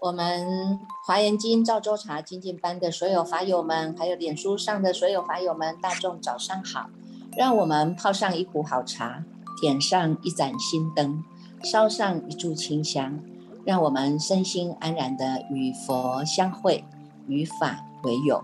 [0.00, 6.88] 我们华严经赵州茶精进班的所有法友们，还有脸书上的所有法友们，大众早上好！
[7.36, 9.22] 让我们泡上一壶好茶，
[9.60, 11.22] 点上一盏心灯，
[11.62, 13.20] 烧上一炷清香，
[13.66, 16.82] 让我们身心安然的与佛相会，
[17.28, 18.42] 与法为友，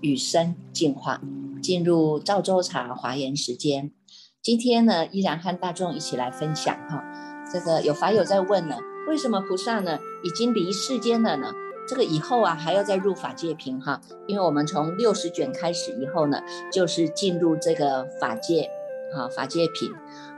[0.00, 1.20] 与生进化，
[1.62, 3.92] 进入赵州茶华严时间。
[4.40, 7.04] 今天呢，依然和大众一起来分享哈。
[7.52, 8.78] 这个有法友在问呢。
[9.06, 11.52] 为什么菩萨呢已经离世间了呢？
[11.86, 16.40] 这个以后啊还要再入法界品哈，因为我们从六十卷开始以后呢，
[16.72, 18.70] 就是进入这个法界
[19.14, 19.92] 啊法界品，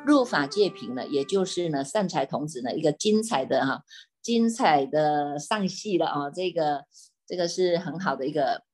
[0.05, 3.83] 入法界品呢，也就是呢善财童子呢一个精彩的哈
[4.21, 6.85] 精彩的上戏了啊，这个
[7.27, 8.65] 这个是很好的一个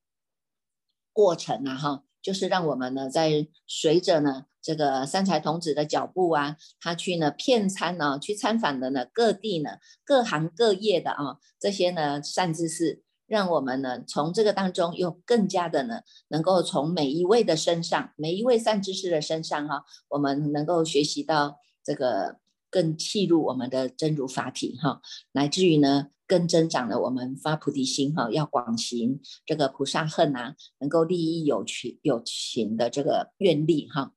[1.12, 4.46] 过程啊哈，就是让我们呢在随着呢。
[4.62, 9.70] 这个三才童子的脚步啊，他去呢骗参呢，去参访的呢各地呢
[10.04, 22.36] 各行各业的啊，这些呢善知识，让我们呢从这个当中又更加的呢，能够从每一位的身上，每一位善知识的身上哈，我们能够学习到这个
[22.70, 25.00] 更契入我们的真如法体哈，
[25.32, 34.12] 乃至于呢更增长了我们发菩提心哈，要广行这个菩萨恨啊，能够利益有情有情的这个愿力哈。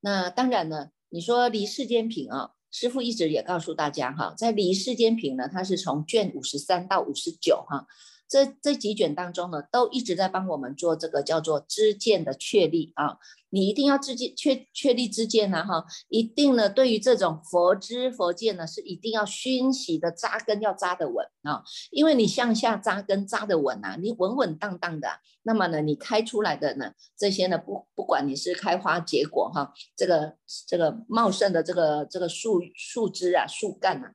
[0.00, 7.86] 那当然呢，你说离世间品啊，师傅一直也告诉大家哈，在离世间品呢，它是从卷五十三到五十九哈。
[8.30, 13.18] 这这几卷当中呢，都一直在帮我们做这个叫做知见的确立啊。
[13.52, 21.64] 你一定要知见确确立知见呢，哈，一定呢，对于这种佛知佛见呢，是一定要熏习的扎根，要扎得稳啊。
[21.90, 25.08] 因为你向下扎根扎得稳啊，你稳稳当当的，
[25.42, 30.36] 那么呢，你开出来的呢，这些呢，不不管你是开花结果哈，这个
[30.68, 34.12] 这个茂盛的这个这个树树枝啊，树干啊。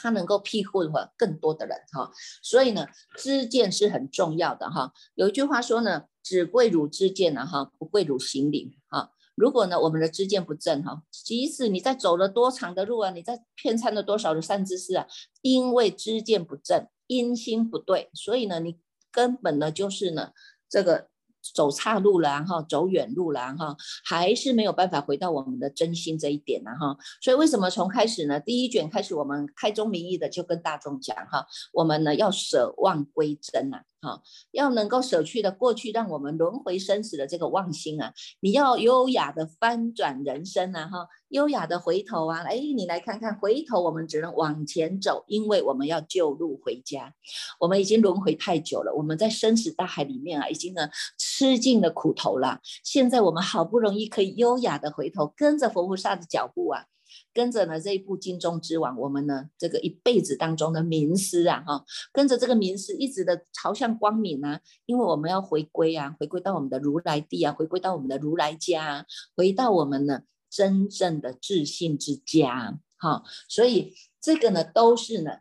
[0.00, 2.10] 它能够庇护和更多的人哈，
[2.42, 2.86] 所以呢，
[3.16, 4.92] 知见是很重要的哈。
[5.14, 9.10] 有一句话说呢，只贵如知见呢哈，不贵如行灵哈。
[9.34, 15.06] 如果呢，我们的知见不正哈，即使你在走了多长的路啊，你在骗参了多少的善知识啊，
[15.42, 18.78] 因为知见不正，因心不对，所以呢，你
[19.10, 20.30] 根本呢就是呢
[20.68, 21.11] 这个。
[21.54, 26.96] 走岔路了哈，走远路了哈，还是没有办法回到我们的真心这一点呢哈。
[27.20, 28.40] 所以为什么从开始呢？
[28.40, 33.82] 第一卷开始，我们开宗明义的就跟大众讲哈，我们呢要舍妄归真呐。
[34.04, 34.20] 好，
[34.50, 47.14] 要能够舍去的过去，让我们轮回生死的这个妄心啊，你要优雅的翻转人生啊，哈，优雅的回头啊，哎，你来看看，回头我们只能往前走，因为我们要救路回家。
[47.60, 52.58] 我们已经轮回太久了，我们在生死大海里面啊，已经呢吃尽了苦头了。
[52.82, 56.86] 现在我们好不容易可以优雅的回头，跟着佛菩萨的脚步啊。
[57.34, 69.06] 跟着呢这一部金钟之王，我们呢这个一辈子当中的名师啊，哈，跟着这个名师一直的朝向光明啊，因为我们要回归啊，回归到我们的如来地啊，回归到我们的如来家，
[69.36, 75.32] 回到我们呢真正的自信之家，哈，所以这个呢都是呢。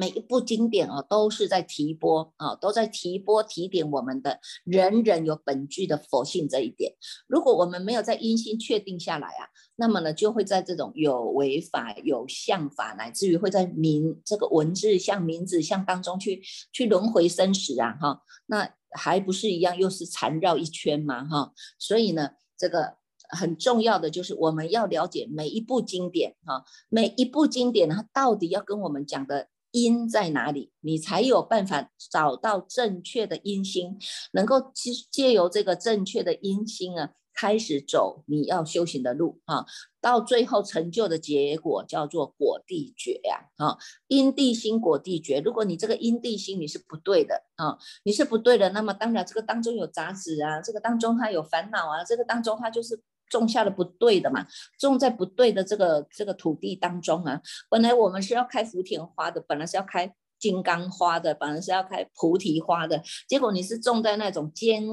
[0.00, 6.94] 每一部经典啊，都是在提拨啊，都在提拨提点我们的人人有本具的佛性这一点。
[7.26, 9.44] 如果我们没有在因心确定下来啊，
[9.76, 16.40] 那么呢，就会在这种有为法、有相法，乃至于会在名这个文字像名字像当中去
[16.72, 21.52] 去轮回生死啊，哈，那还不是一样，又是缠绕一圈嘛，哈。
[21.78, 22.94] 所以呢，这个
[23.28, 29.48] 很重要的就是我们要了解每一部经典哈，每一部经典它到底要跟我们讲的。
[29.72, 33.98] 因在哪里，你才有办法找到正确的因心，
[34.32, 39.64] 能够借借由这个正确的因心啊，开始走你要修行的路啊，
[40.00, 43.78] 到最后成就的结果叫做果地觉呀啊，
[44.08, 45.40] 因地心果地觉。
[45.40, 53.00] 如果你这个因地心你是不对的啊，你是不对的，那么当然这个当中有杂质啊，这个当中它有烦恼啊，这个当中它就是。
[53.30, 54.46] 种下了不对的嘛，
[54.78, 57.40] 种在不对的这个这个土地当中啊。
[57.70, 64.84] 本来我们是要开福田花的，本来是要开金刚花的，本来是要开菩提花的，结果你是种在那种坚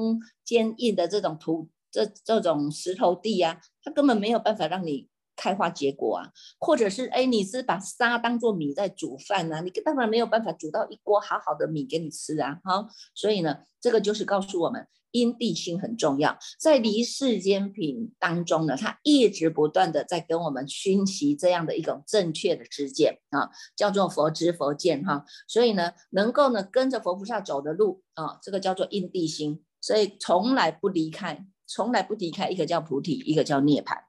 [0.44, 5.08] 坚硬的这种土这这种石头地啊，它根本没有办法让你。
[5.38, 9.62] 开花结果啊，或者是哎，你是把沙当做米在煮饭呢？
[9.62, 12.58] 你当然没有办法煮到一锅好好的米给你吃啊！
[12.64, 16.36] 好，所以呢，这个就是告诉我们，因地心很重要。
[16.58, 25.24] 在离世间品当中呢，它一直不断的在跟我们熏习这样的一种正确的知见啊，叫做佛知佛见哈。
[25.46, 34.07] 所以呢，能够呢跟着佛菩萨走的路啊，这个叫做因地心，所以从来不离开，从来不离开一个叫菩提，一个叫涅槃。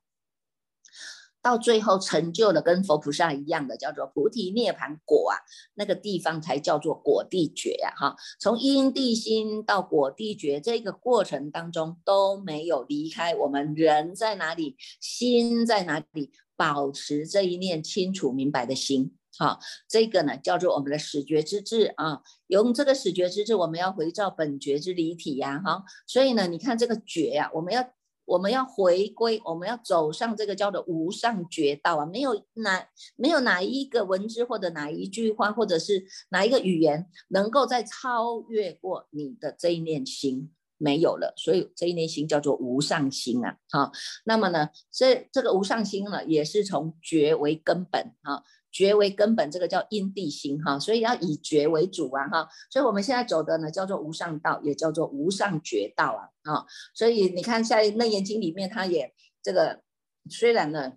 [1.42, 5.40] 到最后成就了跟佛菩萨一样的，叫做菩提涅盘果啊，
[5.76, 27.90] 那个地方才叫做果地觉呀，哈，从因地心到果地觉这个过程当中都没有离开我们人在哪里，心在哪里，保持这一念清楚明白的心，好，这个呢叫做我们的始觉之智啊，用这个始觉之智，我们要回照本觉之离体呀，哈，所以呢，你看这个觉呀，我们要。
[28.30, 32.06] 我们要回归，我们要走上这个叫做无上绝道啊！
[32.06, 41.34] 没有哪没有哪一个文字或者哪一句话，或者是哪一个语言，能够再超越过你的这一念心，没有了。
[41.38, 43.58] 所以这一念心叫做无上心啊！
[43.72, 43.92] 好，
[44.26, 48.44] 那么呢，这这个无上心呢，也是从觉为根本啊。
[48.72, 59.82] 觉为根本，这个叫因地心哈，所以要以觉为主啊哈，所以我们现在走的呢叫做无上道，也叫做无上觉道啊啊，所以你看在楞严经里面，它也这个
[60.30, 60.94] 虽然呢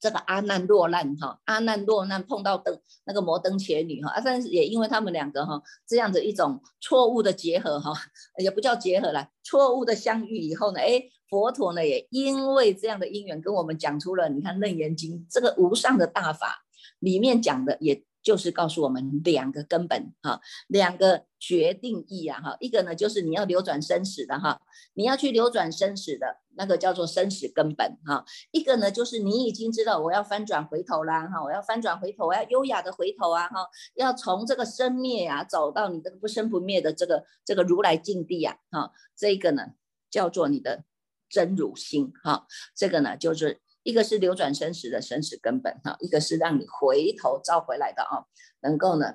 [0.00, 7.92] 这个阿难落难哈，阿难落难碰到灯那个摩登伽女哈，但是也因为他们两个哈这样子一种错误的结合哈，
[8.38, 16.64] 也不叫结合了，错误的相遇以后呢，哎，佛陀呢也因为这样的因缘跟我们讲出了，你看楞严经这个无上的大法。
[16.98, 24.60] 里面讲的也就是告诉我们两个根本哈，两个决定意啊哈，一个呢就是你要流转生死的哈，
[24.94, 39.68] 你要去流转生死的那个叫做生死根本哈，一个呢就是你已经知道我要翻转回头啦哈，我要翻转回头，我要优雅的回头啊哈，要从这个生灭啊走到你这个不生不灭的这个这个如来境地呀哈，这个呢
[40.10, 40.84] 叫做你的
[41.30, 43.60] 真如心哈，这个呢就是。
[43.88, 48.28] 一个是流转生死的生死根本哈，一个是让你回头召回来的啊，
[48.60, 49.14] 能够呢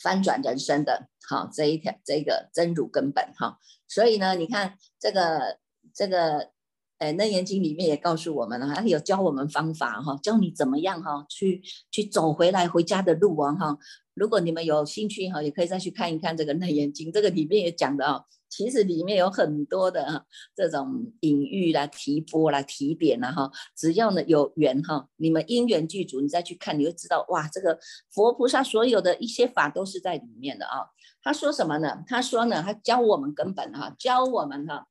[0.00, 3.58] 翻转人生的哈这一条这个真如根本哈，
[3.88, 5.58] 所以呢，你看这个
[5.92, 6.52] 这个
[6.98, 11.60] 哎楞严经里面也告诉我们了，还有教我们方法哈，教你怎么样哈去
[11.90, 13.76] 去走回来回家的路啊哈，
[14.14, 18.24] 如果你们有兴趣哈，也可以再去看一看这个楞严经，这个里面也讲的啊。
[18.50, 27.78] 其实里面有很多的这种隐喻啦、提波啦、提点啦，哈，只要呢有缘哈，你们因缘具足，你再去看，你会知道哇，这个
[28.10, 30.84] 佛菩萨所有的一些法都是在里面的啊。
[31.22, 32.04] 他说什么呢？
[32.06, 34.86] 他说呢，他教我们根本哈，教我们哈。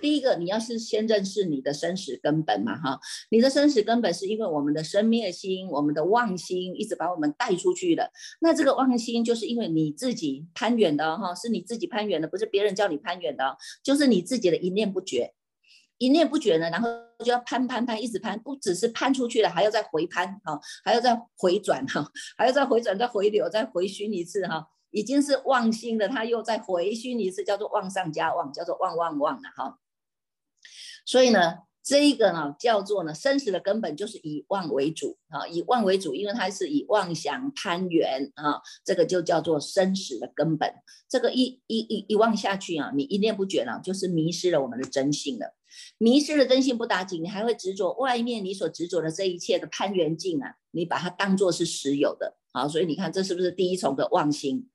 [0.00, 3.00] 第一个，你要是先认识你的生死根本嘛，哈，
[3.30, 8.10] 你的生死根本是因为我们的生灭心、我们的妄心一直把我们带出去的。
[8.40, 15.34] 那这个妄心就是因为你自己攀缘的，哈，是你自己攀缘的，不是别人叫你攀缘的，就是你自己的一念不绝，
[15.98, 16.88] 一念不绝呢，然后
[17.24, 24.68] 就要攀攀攀，一直攀，不只是攀出去了，还要再回攀，哈，还要再回转，哈，还要再回转、再回流、再回熏一次，哈。
[24.90, 29.78] 已经是妄心的，他又再回熏一次，叫做妄上加妄，叫做妄妄妄了哈。
[31.06, 40.72] 所以呢，这一个呢叫做呢生死的根本就是以妄为主啊，以妄为主，因为它是以妄想攀缘啊，这个就叫做生死的根本。
[41.08, 45.54] 这个一一一一妄下去啊，你一念不绝呢，就是迷失了我们的真性了。
[45.98, 52.36] 迷失了真心不打紧，你还会执着外面你所执着的这一切的攀缘境啊，你把它当做是实有的。
[52.52, 54.68] 好，所以你看，这是不是第一重的妄心？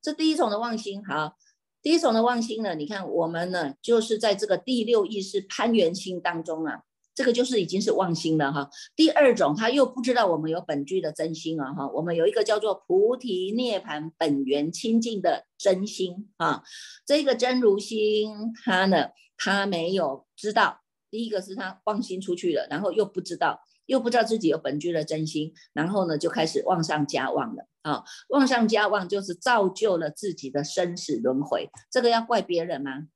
[0.00, 1.36] 这第一重的妄心，好，
[1.82, 2.76] 第一重的妄心呢？
[2.76, 6.82] 你看我们呢，就是在这个第六意识攀缘心当中啊，
[7.16, 8.70] 这个就是已经是妄心了哈。
[8.94, 16.62] 第二种，他又不知道我们有本具的真心啊哈，我们有一个叫做菩提涅盘本源清净的真心啊，
[17.04, 23.60] 这个真如心，它呢，他没有知道，第一个是他妄心出去了，然后又不知道。
[23.86, 28.02] 又不知道自己有本具的真心，然后呢，就开始妄上加妄了啊！
[28.30, 31.70] 妄上加妄就是造就了自己的生死轮回。
[31.88, 33.06] 这个要怪别人吗？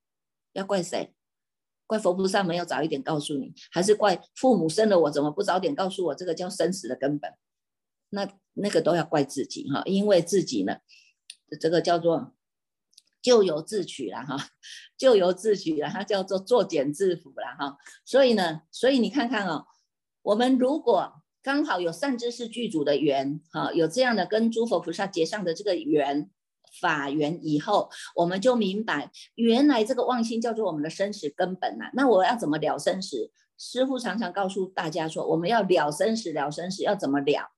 [0.52, 1.12] 要怪谁？
[1.88, 6.14] 怪佛菩萨没有早一点告诉你，还是怪父母生了我怎么不早点告诉我？
[6.14, 7.32] 这个叫生死的根本。
[8.10, 10.76] 那那个都要怪自己哈，因为自己呢，
[11.60, 12.32] 这个叫做
[13.22, 14.36] 咎由自取了哈，
[14.96, 17.76] 咎由自取了，它叫做作茧自缚了哈。
[18.04, 19.66] 所以呢，所以你看看哦。
[20.22, 26.28] 我们如果刚好有善知识具足的缘，哈，有这样的跟诸佛菩萨结上的这个缘
[26.78, 31.86] 法缘以后，我们就明白，原来这个妄心叫做我们的生死根本呐。
[31.94, 33.30] 那我要怎么了生死？
[33.56, 37.50] 师父常常告诉大家说，我们要了生死，了生死要怎么了？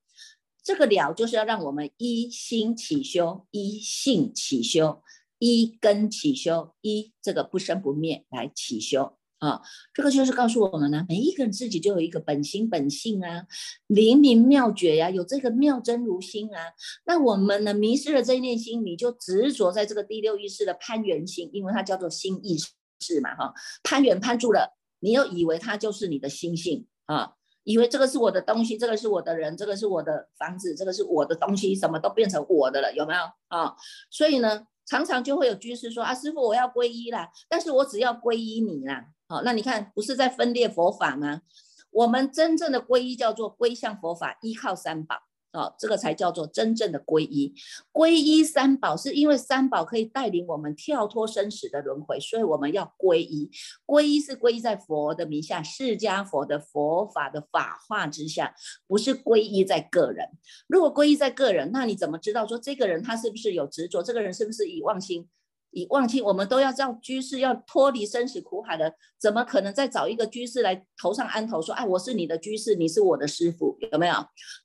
[0.62, 5.02] 这个了就是要让我们一心起修，一性起修，
[5.44, 9.18] 一根起修，一这个不生不灭来起修。
[9.38, 9.60] 啊，
[9.92, 13.44] 这个就是告诉我们呢，每一个人自己就有一个本心本性啊，
[13.88, 16.70] 灵明妙觉呀，有这个妙真如心啊。
[17.06, 22.56] 那我们呢，迷失了这一念心，你就执着在这个第六意识的攀缘心，因为它叫做心意
[23.00, 26.86] 识嘛，哈，攀缘攀住了，你又以为它就是你的心性。
[27.06, 27.32] 啊，
[27.64, 33.74] 以为这个是我的东西，这个是我的人，这个是我的房子，这个是我的东西，什么都变成我的了，有没有啊？
[34.08, 41.42] 所以呢，常常就会有居士说啊，师傅我要皈依啦，但是我只要皈依你啦，好，那你看不是在分裂佛法吗？
[41.90, 45.16] 我们真正的皈依叫做归向佛法，依靠三宝。
[45.52, 47.54] 哦，这个才叫做真正的皈依。
[47.92, 53.50] 皈依三宝，是因为三宝可以带领我们跳脱生死的轮回，所以我们要皈依。
[53.86, 58.54] 皈依是皈依在佛的名下，释迦佛的佛法的法化之下，
[58.86, 60.26] 不是皈依在个人。
[60.66, 64.02] 如果皈依在个人，那你怎么知道说这个人他是不是有执着？
[64.02, 65.28] 这个人是不是以妄心？
[65.72, 74.14] 以忘记，我们都要叫居士要脱离生死苦海的，怎么可能再找一个居士来头上安头说，哎，我是你的居士，你是我的师傅，有没有？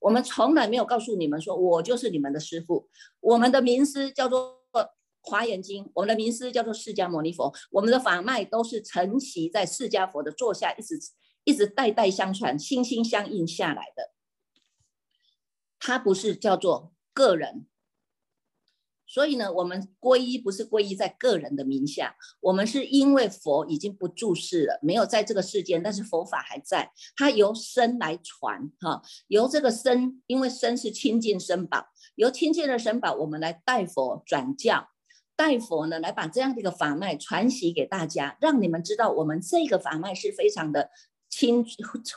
[0.02, 2.88] 我们从来没有告诉你们说，我就是你们的师傅。
[3.22, 4.58] 我们的名师叫做
[5.22, 11.00] 华严经，我们的名师叫做释迦牟尼佛，我们的法脉都是承袭在释迦佛的座下，一直
[11.46, 14.12] 一直代代相传，心心相印下来的。
[15.80, 17.66] 它不是叫做个人。
[19.08, 34.90] 所以呢，我们皈依不是皈依在个人的名下，我们是因为佛已经不注世了，没有在这个世间，但是佛法还在，它由身来传，哈，由这个身，因为身是亲近身宝，由亲近的身宝，我们来带佛转教，
[35.38, 40.90] 带佛呢来把这样的一个法脉传习给大家，让你们知道我们这个法脉是非常的
[41.30, 41.66] 亲，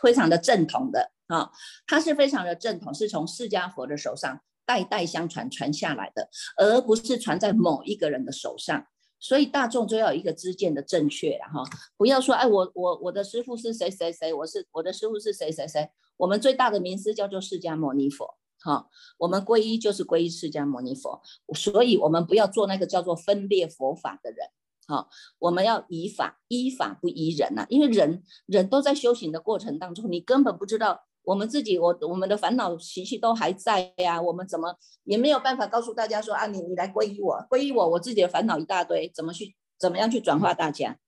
[0.02, 1.52] 非常的正统的，啊，
[1.86, 4.40] 它是非常的正统，是从释迦佛的手上。
[4.70, 8.86] 代代相传传下来的，而不是传在某一个人的手上。
[9.18, 11.64] 所以大众就要有一个知见的正确，然后
[11.96, 15.90] 不要说，哎，我我我的师傅是谁谁谁，我是我的师傅是谁谁谁。
[16.18, 18.86] 我们最大的名师叫做释迦牟尼佛，哈，
[19.18, 21.20] 我们皈依就是皈依释迦牟尼佛。
[21.52, 24.38] 所以，我们不要做那个叫做分裂佛法的人，
[24.86, 25.08] 哈，
[25.40, 31.02] 我们要依法，依法不依人呐，因为人人都在修行的过程当中，你根本不知道。
[31.24, 34.74] 我们自己，我我们的烦恼习气都还在呀，我们怎么
[35.04, 40.98] 也没有办法告诉大家说啊，你你来皈依我，皈依我，我自己的烦恼一大堆，怎么去怎么样去转化大家？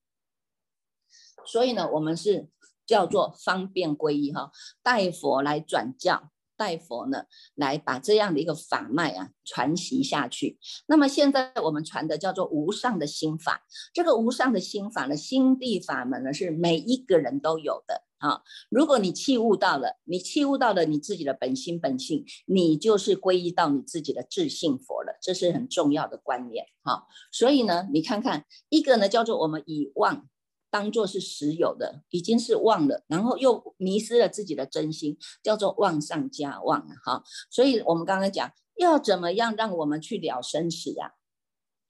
[1.45, 2.49] 所以呢，我们是
[2.87, 4.53] 叫做方便皈依哈，
[4.83, 10.59] 带佛来转教，带佛呢来把这样的一个法脉啊传习下去。
[10.87, 18.05] 那么现在我们传的叫做无上的心法，这个无上的心法呢，心地法门呢是每一个人都有的。
[18.23, 26.67] 啊，如果你弃悟到了，你弃悟到了你自己的本心本性，你就是皈依到你自己的自信佛了，这是很重要的观念。
[26.85, 30.29] 哈，所以呢，你看看一个呢叫做我们以妄
[30.71, 41.11] 当做是实有的，已经是妄了，然后又迷失了自己的真心，叫做妄上加妄哈，所以我们刚刚讲要怎么样让我们去了生死啊？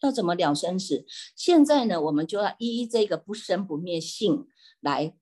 [0.00, 1.04] 要怎么了生死？
[1.36, 4.46] 现在呢，我们就要依这个不生不灭性
[4.80, 5.14] 来。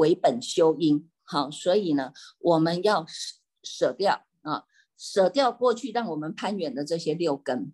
[0.00, 4.64] 为本修因，好，所以呢，我们要舍舍掉啊，
[4.96, 7.72] 舍掉过去让我们攀缘的这些六根，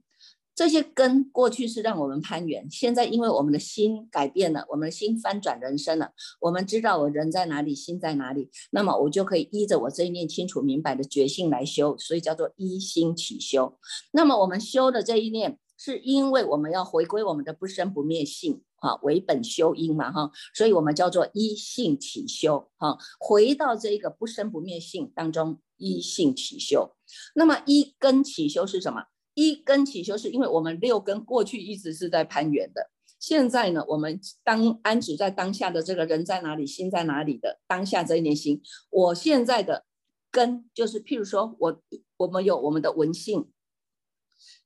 [0.55, 13.79] 这些根过去是让我们攀缘，现在因为我们的心改变了，我们的心翻转人生了，我们知道我人在哪里，心在哪里，那么我就可以依着我这一念清楚明白的决心来修，所以叫做依心起修。
[14.13, 18.63] 那么我们修的这一念，是因为我们要回归我们的不生不灭性。
[18.79, 26.97] 哈，为本修因嘛，哈，所以我们叫做一性起修，哈，回到这个不生不灭性当中，一性起修。
[27.35, 29.05] 那么一根起修是什么？
[29.35, 32.91] 一根起修是因为我们六根过去一直是在攀缘的，
[33.21, 39.85] 现在呢，我们当安止在当下的这个人在哪里，心在哪里的当下这一念心，我现在的
[40.31, 41.83] 根就是，譬如说我
[42.17, 43.51] 我们有我们的文性，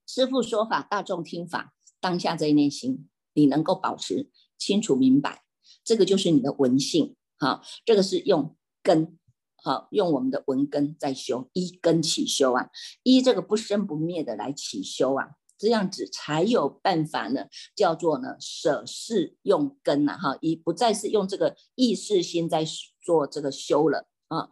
[0.07, 3.10] 师父说法，大众听法，当下这一念心。
[3.33, 5.45] 你能够保持清楚明白，
[5.85, 9.19] 这个就是你的文性，哈，这个是用根，
[9.63, 12.71] 好，用我们的文根在修，一根起修啊，
[13.03, 22.65] 一这个不生不灭的来起修啊，这样子才有办法呢，叫做呢舍事用根呐，哈，已不再是用这个意识心在
[23.01, 24.49] 做这个修了啊，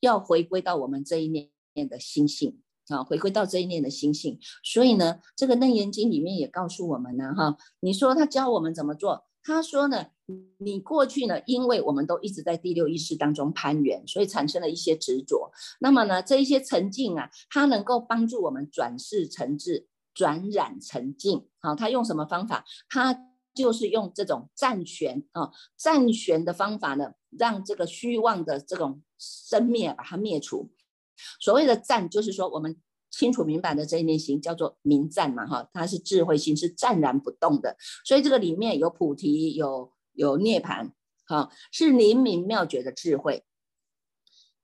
[0.00, 1.50] 要回归到我们这一面
[1.88, 2.60] 的心性。
[2.88, 9.24] 啊，回归到这一念的心性，所以呢，这个楞严经里面也告诉我们呢，哈，你说他教我们怎么做？
[9.42, 10.06] 他说呢，
[10.58, 15.50] 你过去呢，因为我们都一直在第六意识当中攀缘，所以产生了一些执着。
[15.80, 21.46] 那么呢，这一些沉静啊，它能够帮助我们转世成智，转染成净。
[21.60, 22.64] 好，他用什么方法？
[22.90, 23.18] 他
[23.54, 30.70] 就是用这种暂旋啊，暂旋的方法呢，让这个虚妄的这种生灭把它灭除。
[31.40, 32.76] 所谓的暂，就是说我们
[33.10, 37.76] 清楚明白的这一念心叫做明暂嘛，哈，它是智慧心，是暂然不动的。
[38.04, 40.92] 所以这个里面有菩提，有有涅盘，
[41.26, 43.44] 哈，是灵明妙绝的智慧。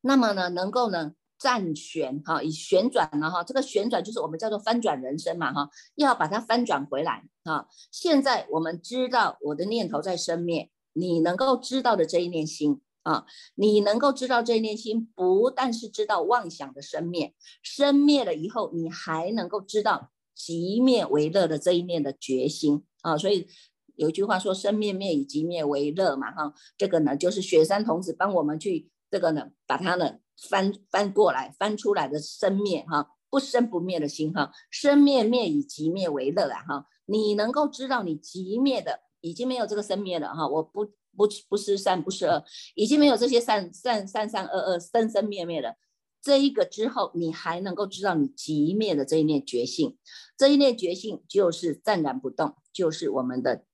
[0.03, 7.67] 那么呢，能够呢暂旋哈，以旋转了哈，这个旋转就是我们叫做翻转人生嘛哈，要把它翻转回来啊。
[7.91, 17.33] 现在我们知道我的念头在生灭，你能够知道的这一念心啊，你能够知道这一念心，不但是知道妄想的生灭，
[17.63, 23.17] 生灭了以后，你还能够知道即灭为乐的这一念的决心啊。
[23.17, 23.47] 所以
[23.95, 28.91] 有一句话说，生灭灭以即灭为乐嘛哈，这个呢就是雪山童子帮我们去。
[29.11, 30.15] 这个呢，把它呢
[30.51, 42.45] 翻翻过来，翻出来的生灭哈，不生不灭的心哈，生灭灭以即灭为乐啊哈，你能够知道你即灭的已经没有这个生灭了哈，我不不不是善不是恶，
[42.75, 45.77] 已经没有这些善善善善恶恶生生灭灭了，
[46.21, 49.97] 这一个之后，你还能够知道你即灭的这一念觉性，
[50.37, 53.65] 这一念觉性就是湛然不动，就是我们的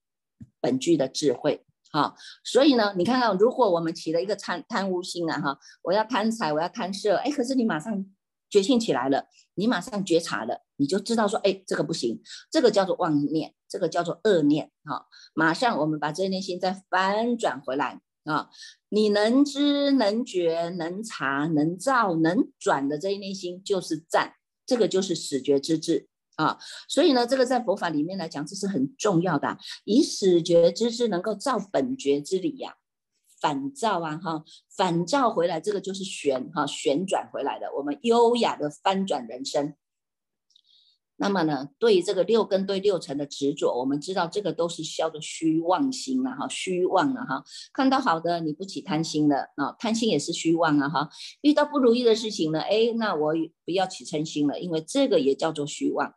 [0.60, 1.64] 本具的智慧。
[1.92, 8.06] 好，所以呢，你看看，如果我们起了一个贪贪污心啊，哈，我要贪财，我要贪色，哎，可是你马上
[8.48, 12.20] 觉醒起来了，你马上觉察了，你就知道说，哎，这个不行，
[12.50, 18.48] 这个叫做妄念，这个叫做恶念，哈，马上我们把这念心再翻转回来啊，
[18.88, 26.08] 你能知能觉能察能照能转的这一念心就是赞，这个就是始觉之智。
[26.36, 26.56] 啊，
[26.88, 29.58] 所以呢，这个在佛法里面来讲，这是很重要的。
[29.84, 32.76] 以始觉之智能够照本觉之理呀，
[33.42, 34.42] 反照啊，哈，
[34.74, 39.74] 反照回来，这个就是旋哈，旋转回来的，我们优雅的翻转人生。
[41.22, 47.44] 那么呢，对于这个六根对六尘的执着，我们知道这个都是消的虚妄心了哈，虚妄了哈。
[47.74, 51.10] 看到好的，你不起贪心了啊，贪心也是虚妄啊哈。
[51.42, 53.34] 遇到不如意的事情呢，哎，那我
[53.66, 56.14] 不要起嗔心了，因为这个也叫做虚妄。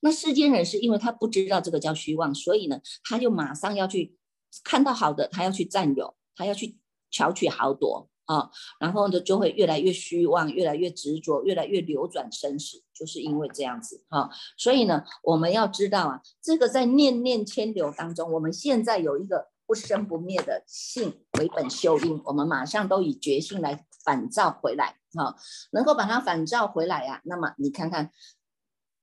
[0.00, 4.16] 那世间人是因为他不知道这个叫虚妄，所以呢，他就马上要去
[4.64, 6.78] 看到好的，他要去占有，他要去
[7.10, 14.30] 巧取豪夺啊，然后呢，就会越来越虚妄，越来越执着，越来越流转生死，就是因为这样子哈。
[14.56, 25.36] 所以呢，我们要知道啊，这个在念念牵流当中，我们现在有一个不生不灭的性为本修因，我们马上都以觉性来反照回来哈，
[25.72, 27.20] 能够把它反照回来呀。
[27.24, 28.10] 那么你看看。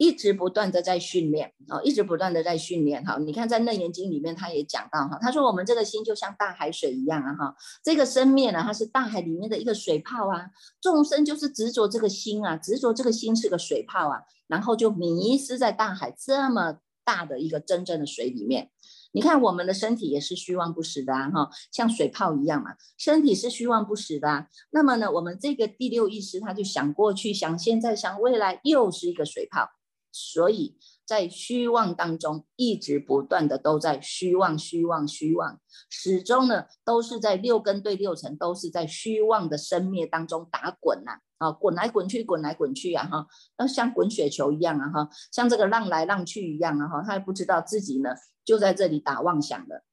[0.04, 3.18] 一直不断的在训练哦，一直不断的在训练哈。
[3.20, 7.56] 你看在《楞严经》里面，他也讲到哈，他说我们这个心就像大海水一样啊哈。
[7.82, 10.48] 这个生灭呢，它是大海里面的一个水泡啊。
[10.82, 18.72] 众生就是执着这个心啊，执着这个心是个水泡啊，然后就迷失在大海这么大的一个真正的水里面。
[19.13, 24.28] 你看我们的身体也是虚妄不实的啊哈，像水泡一样嘛，身体是虚妄不实的。
[24.28, 29.70] 啊那么呢，我们这个第六意识他就想过去、想现在、想未来，又是一个水泡。
[30.13, 48.12] 所以在虚妄当中，一直不断的都在虚妄、虚妄、虚妄，始终呢都是在六根对六尘，都是在虚妄的生灭当中打滚呐，啊，滚来滚去，滚来滚去啊，哈，那像滚雪球一样啊，哈，像这个浪来浪去一样啊，哈，他还不知道自己呢
[48.45, 49.84] 就在这里打妄想的，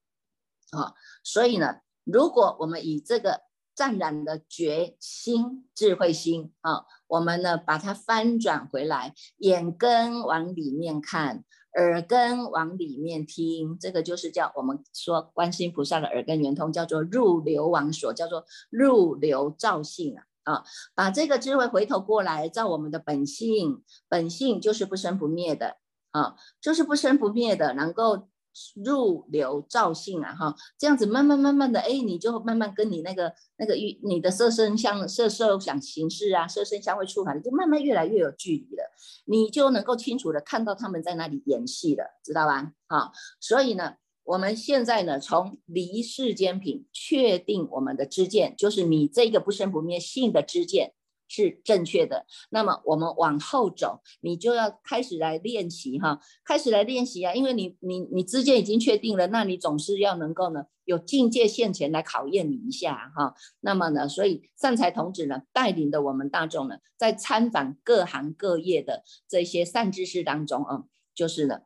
[0.69, 3.41] 啊，所以呢，如果我们以这个。
[3.81, 11.43] 湛然的觉心、智慧心啊，我们呢把它翻转回来，眼根往里面看，
[11.75, 20.63] 耳根往里面听，这个就是叫我们说观世音菩萨的耳根圆通，叫做入流王所，叫做入流照性啊啊，
[20.93, 25.77] 把这个智慧回头过来照我们的本性，本性就是不生不灭的
[26.11, 28.27] 啊，就是不生不灭的，能够。
[28.75, 38.91] 入流照性啊，哈，这样子慢慢慢慢的，哎，你就慢慢跟你那个那个与你的色身相色受想行识啊，色身相会触法，你就慢慢越来越有距离了，
[39.25, 42.71] 你就能够清楚的看到他们在那里演戏了，知道吧？
[42.87, 50.93] 好，所以呢，我们现在呢，从离世间品确定我们的知见，就是你这个不生不灭性的知见。
[51.33, 63.33] 是正确的，那么我们往后走，你就要开始来练习哈，开始来练习啊，因为你你你之间已经确定了，那你总是要能够呢有境界现前来考验你一下哈。
[63.61, 70.83] 那么呢，所以善财童子呢带领的我们大众呢，在参访各行各业的这些善知识当中啊，
[71.15, 71.61] 就是呢，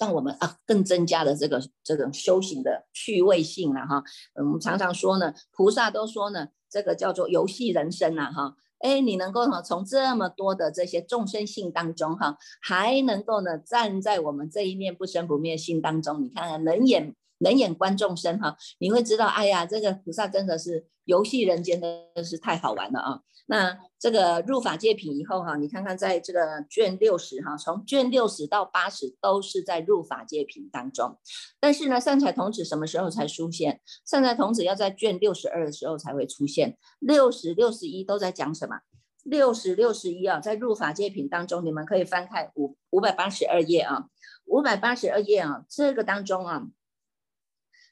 [0.00, 4.02] 让我们啊更增加了这个这种修行的趣味性了哈。
[4.34, 6.48] 我们常常说呢，菩萨都说呢。
[6.70, 23.20] 这个叫做游戏人生呐，哈，哎，你能够哈从这么多的这些众生性当中哈，还能够呢站在我们这一念不生不灭性当中，你看看能演冷眼观众生哈，你会知道，哎呀，这个菩萨真的是游戏人间，真的是太好玩了啊。
[23.50, 31.16] 那这个入法界品以后哈，你看看在这个卷六十哈，从卷六十到八十都是在入法界品当中。
[31.58, 33.80] 但是呢，善财童子什么时候才出现？
[34.04, 36.76] 善财童子要在卷六十二的时候才会出现。
[36.98, 38.80] 六十六十一都在讲什么？
[39.24, 44.08] 六十六十一啊，在入法界品当中，你们可以翻开五五百八十二页啊，
[44.44, 46.66] 五百八十二页啊，这个当中啊。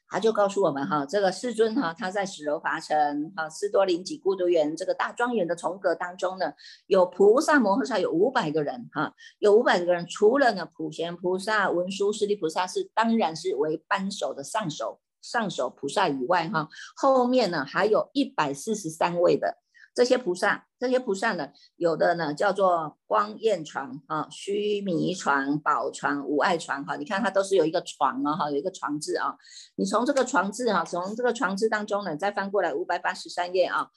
[0.09, 6.53] 他就告诉我们哈，这个世尊哈，他在十楼华城哈，斯多林吉孤独园这个大庄园的重阁当中呢，
[6.85, 19.57] 有菩萨摩诃萨有五百个人哈，有五百个人，除了呢普贤菩萨、文殊师利菩萨是当然是为扳手的上首上首菩萨以外哈，后面呢还有一百四十三位的。
[19.97, 26.95] 这些菩萨，这些菩萨呢，有的呢叫做光焰床啊、须弥床、宝床、无碍床哈。
[26.97, 29.35] 你看它都是有一个床啊哈，有一个床字啊。
[29.73, 33.89] 你从这个床字哈，从这个床字当中呢，再翻过来五百八十三页啊，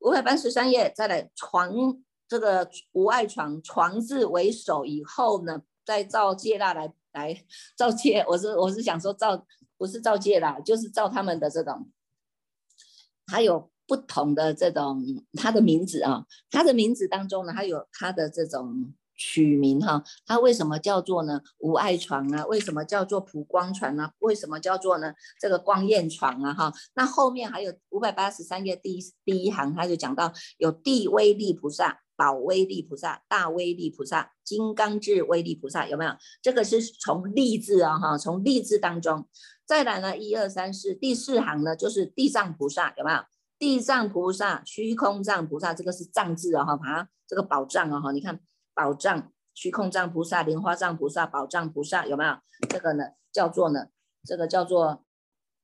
[0.00, 1.70] 五百八十三页再来床
[2.26, 7.40] 这个无碍床床字为首以后呢，再照戒腊来来
[7.76, 8.24] 照戒。
[8.26, 9.46] 我是我是想说照
[9.78, 11.88] 不是照戒啦，就是照他们的这种，
[13.28, 13.70] 还有。
[13.86, 15.02] 不同的这种
[15.34, 20.02] 它的名字啊，它的名字当中呢，还有它的这种取名哈。
[20.26, 22.44] 它为什么叫做呢无爱床啊？
[22.46, 24.12] 为什么叫做普光床啊？
[24.18, 26.54] 为什么叫做呢这个光焰床啊？
[26.54, 36.12] 哈，那后面还有五百八十三页第一第一行，他就讲到有地威力菩萨、宝威力菩萨、大威力菩萨、金刚智威力菩萨，有没有？
[36.42, 39.28] 这个是从力字啊哈，从力字当中
[39.66, 43.18] 再来呢，一二三四第四行呢就是地藏菩萨，有没有？
[43.58, 48.40] 地藏菩萨、虚空藏菩萨，这个是藏字啊哈，把它这个宝藏啊哈，你看
[48.74, 52.36] 宝藏、虚空藏菩萨、莲花藏菩萨、宝藏菩萨有没有？
[52.68, 53.86] 这个呢叫做呢，
[54.24, 55.04] 这个叫做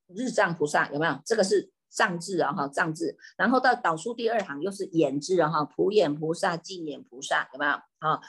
[0.06, 1.20] 日藏菩萨有没有？
[1.26, 3.16] 这个是藏字啊哈，藏字。
[3.36, 7.72] 然后到导数第二行又是眼字啊哈，普眼菩萨、净眼菩萨有没有？
[7.98, 8.20] 啊，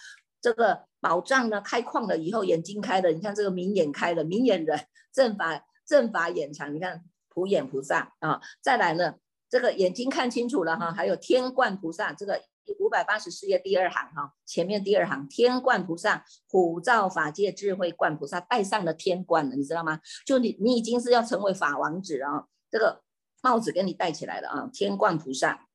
[0.41, 9.15] 这个宝藏呢开矿了以后眼睛开了，你看这个明眼开了，明眼人正法正法眼长，你看普眼菩萨啊，再来呢。
[9.51, 12.41] 这个眼睛看清楚了哈，还有天冠菩萨，这个
[12.79, 19.99] 五百八十四页第二行哈，前面第二行天冠菩萨，普照法界智慧冠菩萨戴上了天冠了，你知道吗？
[20.25, 23.03] 就你你已经是要成为法王子啊，这个
[23.43, 25.67] 帽子给你戴起来了啊，天冠菩萨。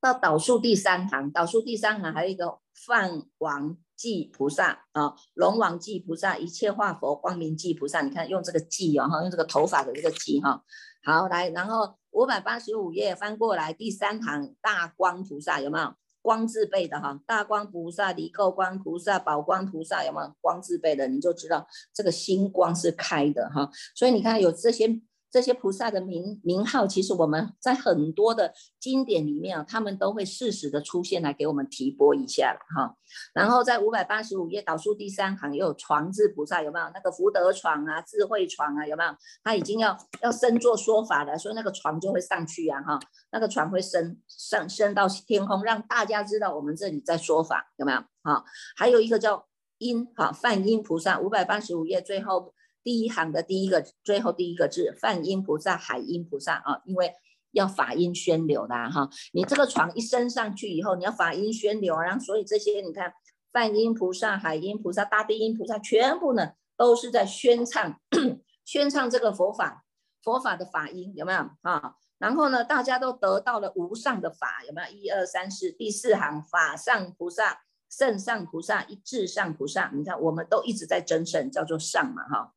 [0.00, 10.62] 到倒数第三行，倒数第三行还有一个梵王济菩萨啊，龙王济菩萨，一切化佛光明济菩萨，你看用这个济哦哈，用这个头发的这个济哈。
[11.02, 11.98] 好来，然后。
[12.12, 17.20] 五百八十五页翻过来，第三行大光菩萨有没有光字辈的哈？
[17.26, 21.08] 大光菩萨、离垢光菩萨、宝光菩萨有没有光字辈的？
[21.08, 23.68] 你就知道这个星光是开的哈。
[23.94, 25.02] 所以你看有这些。
[25.32, 32.94] 这些菩萨的名名号，其实我们在很多的经典里面啊，他们都会适时的出现来给我们提拨一下哈。
[33.32, 38.86] 然后在五百八十五页导数第三行又有床字菩萨，有没有那个福德床啊、智慧床啊？
[38.86, 39.10] 有没有？
[39.42, 47.98] 他已经要要升做说法了，所以那个床就会上去呀哈，那个床会升上升到天空，让大家知道我们这里在说法，有没有？
[48.22, 48.44] 哈，
[48.76, 49.46] 还有一个叫
[49.78, 52.52] 音哈梵音菩萨，五百八十五页最后。
[52.82, 57.12] 第一行的第一个，最后第一个字，梵音菩萨、海音菩萨啊，因为
[57.52, 59.08] 要法音宣流的哈。
[59.32, 63.12] 你这个床一升上去以后，你要法音宣流，然后所以这些你看，
[63.52, 68.00] 梵音菩萨、海音菩萨、大地音菩萨，全部呢都是在宣唱
[68.64, 69.84] 宣唱这个佛法，
[70.22, 71.94] 佛法的法音有没有啊？
[72.18, 74.88] 然后呢，大家都得到了无上的法，有没有？
[74.90, 82.54] 一二三四，第四行法上菩萨、圣上菩萨、一至上菩萨，你看我们都一直在争胜，叫做上嘛哈。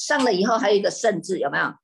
[0.00, 1.74] 上了以后还有一个圣字，有没有？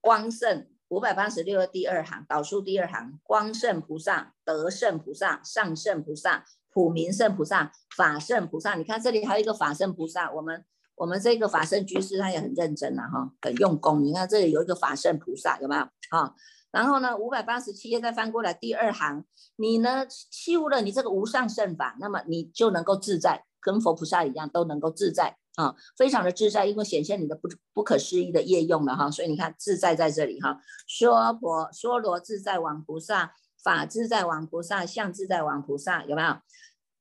[0.00, 8.76] 光圣五百八十六第二行导数第二行，光圣菩萨、德圣菩萨、上圣菩萨、普明圣菩萨、法圣菩萨。
[8.76, 14.02] 你看这里还有一个法圣菩萨，我们我们这个法圣居士他也很认真了哈，很用功。
[14.02, 15.82] 你看这里有一个法圣菩萨，有没有？
[16.18, 16.34] 啊，
[16.70, 19.22] 然后呢，五百八十七页再翻过来第二行，
[19.56, 25.36] 你呢修了你这个无上圣法，那么你就能够自在，跟佛菩萨一样，都能够自在。
[25.56, 30.58] 啊，非常的自在，因为显现你的不不可思议的业用了哈，所以你看自在在这里哈。
[30.86, 36.36] 娑婆娑罗自在王菩萨，法自在王菩萨，相自在王菩萨，有没有？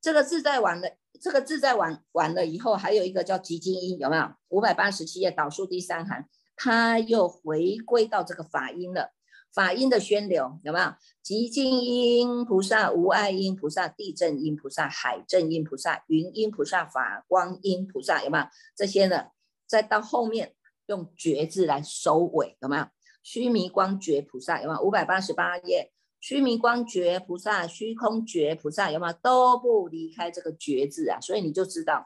[0.01, 4.31] 这个自在王的这个自在王完了以后，还有一个叫极精音，有没有？
[4.47, 9.11] 五百八十七页导数第三行，他又回归到这个法音了。
[9.53, 10.93] 法音的宣流有没有？
[11.23, 18.45] 极静音菩萨、无碍音菩萨、地震音菩萨、海震音菩萨、云音菩萨、法光音菩萨有没有？
[18.75, 19.27] 这些呢？
[19.67, 20.55] 再到后面
[20.87, 22.87] 用觉字来收尾，有没有？
[23.21, 24.81] 须弥光觉菩萨有没有？
[24.81, 29.13] 五百八十八页，须弥光觉菩萨、虚空觉菩萨有没有？
[29.21, 32.05] 都不离开这个觉字啊，所以你就知道，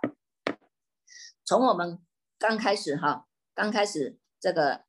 [1.45, 1.99] 从我们
[2.38, 4.84] 刚开始哈，刚开始这个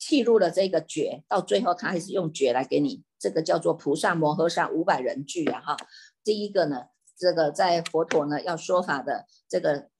[0.00, 5.76] 弃入了这个觉，到最后他还是用觉来给你，这个叫做菩萨摩诃萨五百人聚啊哈。
[6.24, 6.86] 第一个呢，
[7.16, 9.90] 这个在佛陀呢要说法的这个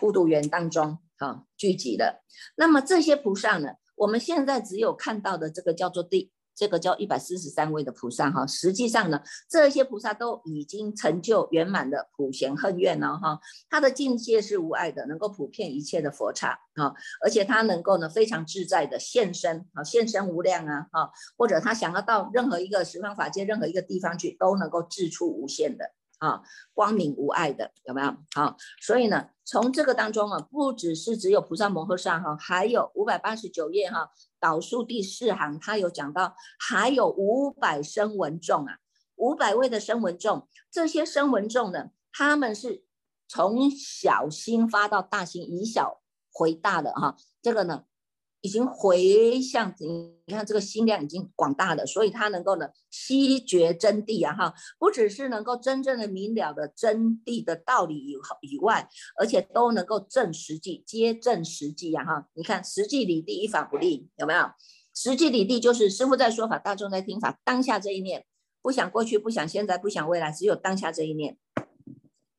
[0.00, 2.22] 孤独园当中啊聚集的，
[2.56, 3.74] 那么这些菩萨呢？
[3.94, 25.92] 我们现在只有看到的这个叫做第，这个叫一百四十三位的菩萨哈，实际上呢，这些菩萨都已经成就圆满的普贤恨愿了哈，他的境界是无碍的，能够普遍一切的佛刹啊，而且他能够呢非常自在的现身啊，现身无量啊哈，或者他想要到任何一个十方法界任何一个地方去，都能够自出无限的。
[26.22, 26.40] 啊，
[26.72, 28.16] 光明无碍的有没有？
[28.32, 34.08] 好，所以呢，从这个当中啊，不只是只有菩萨摩诃萨哈，还有五百八十九页哈，
[34.38, 38.78] 导数第四行，他有讲到，还有五百声闻众啊，
[39.16, 42.84] 五百位的声闻众，这些声闻众呢，他们是
[43.26, 47.82] 从小心发到大心，以小回大的哈，这个呢。
[48.42, 62.26] 已经回向，你看这个心量已经广大了，所以他能够呢悉觉真谛啊哈，不只是能够真正的明了的真谛的道理以以外，而且都能够证实际，皆证实际呀哈。
[62.34, 64.50] 你看实际理地一法不立，有没有？
[64.92, 68.26] 实际理地就是师父在说法，大众在听法，当下这一念，
[68.60, 71.38] 不想过去，不想现在，不想未来，只有当下这一念，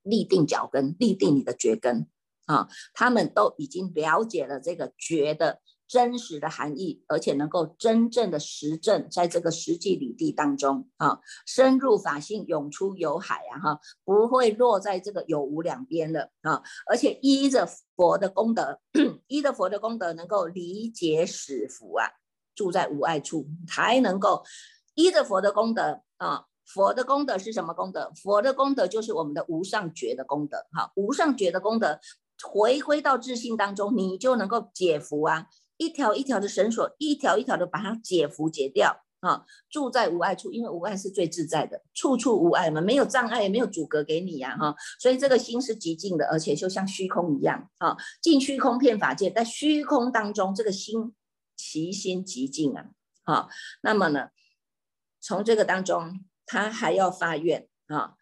[0.01, 2.07] 立定脚跟，立定你的觉根
[2.45, 2.67] 啊。
[2.93, 5.61] 他们都已经了解了这个觉的。
[5.93, 18.79] 真实的含义，而且能够真正的实证，在这个实际理地当中啊，深入法性，涌出有海啊哈，不会落在这个有无两边的啊，而且依着佛的功德，
[19.27, 22.07] 依着佛的功德，能够理解使福啊，
[22.55, 24.43] 住在无碍处，才能够
[24.95, 28.11] 依着佛的功德啊，佛的功德是什么功德？
[28.15, 31.99] 佛的功德就是我们的无上觉的功德哈，无上觉的功德
[32.41, 35.45] 回归到自信当中，你就能够解福啊。
[35.77, 39.45] 一条一条的绳索，一条一条的把它解缚解掉啊！
[39.69, 44.75] 住在无碍处，因为无碍是最自在的，处处无碍嘛，没有障碍，也没有阻隔给你呀哈！
[44.99, 51.13] 所以这个心是极静的，而且就像虚空一样啊，尽虚空遍法界，在虚空当中，这个心
[51.55, 52.85] 其心极静啊！
[53.23, 53.49] 好，
[53.81, 54.29] 那么呢，
[55.21, 58.15] 从这个当中，他还要发愿啊。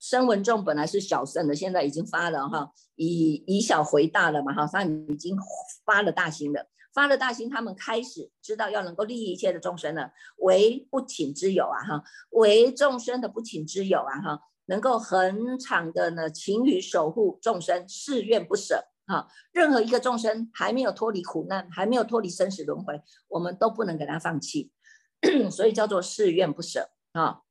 [0.00, 5.36] 声闻众本来是小圣的，现在已经发了哈，以以小回大了嘛哈，他已经
[5.84, 6.68] 发了大心了。
[6.98, 24.72] 发了大心，他们开始知道要能够利益一切的众生了，为不请之友啊哈，为众生的不请之友啊哈，能够恒常的呢勤于守护众生，誓愿不舍哈，任何一个众生还没有脱离苦难，还没有脱离生死轮回，我们都不能给他放弃，
[25.52, 27.42] 所以叫做誓愿不舍啊，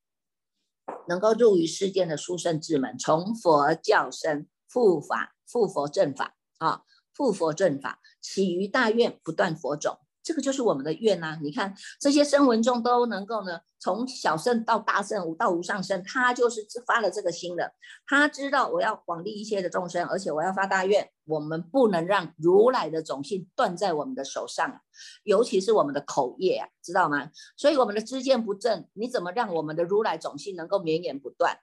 [1.08, 6.82] 能够入于世间的殊胜之门，从佛教生复法复佛正法啊。
[7.18, 11.40] 复佛正法，起于大愿，不断佛种，这个就是我们的愿呐。
[11.42, 17.74] 你看这些声闻众都能够呢，从小圣到大圣，到无上圣，他就是发了这个心的。
[18.06, 24.80] 他知道我要广利一切的众生，而且我要发大愿，我们不能让如来的种性断在我们的手上，
[25.24, 27.32] 尤其是我们的口业啊，知道吗？
[27.56, 31.58] 所以我们的知见不正，你怎么让我们的如来种性能够绵延不断？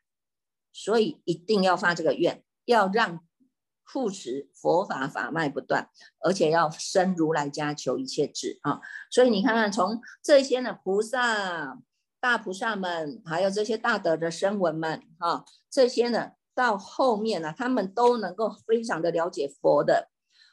[0.72, 3.20] 所以一定要发这个愿，要让。
[3.86, 5.88] 护持佛法法脉不断，
[6.20, 8.80] 而且要生如来家求一切智啊！
[9.10, 11.78] 所以你看看，从这些呢菩萨、
[12.18, 20.08] 大菩萨们，还有这些大德的声闻们啊，这些呢到后面呢，他们都能够非常的了解佛的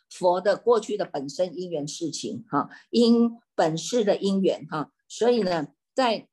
[0.10, 6.28] 佛的过去的本身因缘事情哈，因本世的因缘哈，所以呢，在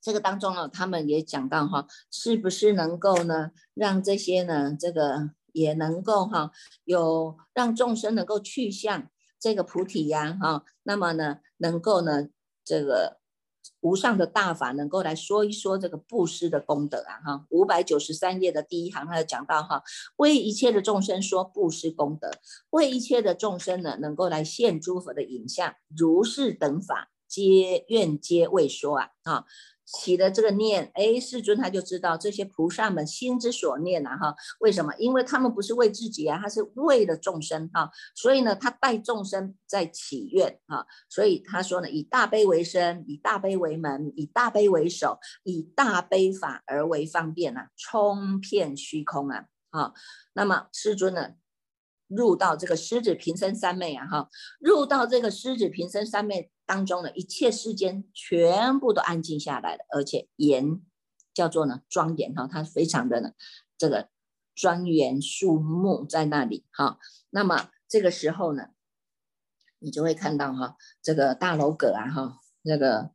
[0.00, 5.30] 这个当中呢，他们也讲到哈，是不是能够呢让这些呢这个。
[5.56, 6.52] 也能够哈
[6.84, 9.08] 有让众生能够去向
[9.40, 12.28] 这个菩提呀哈，那么呢能够呢
[12.62, 13.18] 这个
[13.80, 19.82] 无上的大法能够来说一说这个布施的功德啊哈，五百九十三页的第一行，他讲到哈，
[20.16, 22.30] 为一切的众生说布施功德，
[22.70, 29.44] 为一切的众生呢能够来现诸佛的影像，如是等法皆愿皆未说啊啊。
[29.86, 34.92] 起的这个念，哎，世尊他就知道这些菩萨们心之所念呐，哈，为什么？
[34.98, 49.92] 因为他们不是为自己啊，他是为了众生哈，所以呢，他带众生在祈愿哈，所以他说呢，以大悲为身，以大悲为门，以大悲为首，以大悲法而为方便啊，充遍虚空啊，啊，
[50.32, 51.30] 那么世尊呢，
[52.08, 60.82] 入到这个狮子平生三昧啊哈，入到这个狮子平生三昧当中的，一切世间全部都安静下来了，而且严
[61.32, 63.30] 叫做呢庄严哈，它非常的呢
[63.78, 64.08] 这个
[64.54, 66.98] 庄严肃穆在那里哈。
[67.30, 68.68] 那么这个时候呢，
[69.78, 73.12] 你就会看到哈，这个大楼阁啊哈，那个